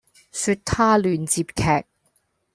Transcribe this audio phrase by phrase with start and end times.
[0.31, 1.85] 說他亂接劇